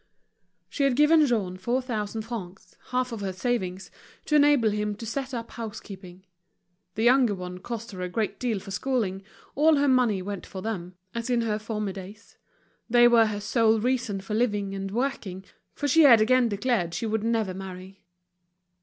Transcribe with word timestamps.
She 0.67 0.83
had 0.83 0.95
given 0.95 1.27
Jean 1.27 1.57
four 1.57 1.79
thousand 1.79 2.23
francs, 2.23 2.75
half 2.89 3.11
of 3.11 3.21
her 3.21 3.31
savings, 3.31 3.91
to 4.25 4.35
enable 4.35 4.71
him 4.71 4.95
to 4.95 5.05
set 5.05 5.31
up 5.31 5.51
housekeeping. 5.51 6.25
The 6.95 7.03
younger 7.03 7.35
one 7.35 7.59
cost 7.59 7.91
her 7.91 8.01
a 8.01 8.09
great 8.09 8.39
deal 8.39 8.57
for 8.57 8.71
schooling, 8.71 9.21
all 9.53 9.75
her 9.75 9.87
money 9.87 10.23
went 10.23 10.47
for 10.47 10.63
them, 10.63 10.95
as 11.13 11.29
in 11.29 11.59
former 11.59 11.91
days. 11.91 12.39
They 12.89 13.07
were 13.07 13.27
her 13.27 13.39
sole 13.39 13.79
reason 13.79 14.21
for 14.21 14.33
living 14.33 14.73
and 14.73 14.89
working, 14.89 15.45
for 15.75 15.87
she 15.87 16.01
had 16.01 16.19
again 16.19 16.49
declared 16.49 16.95
she 16.95 17.05
would 17.05 17.23
never 17.23 17.53
marry. 17.53 18.01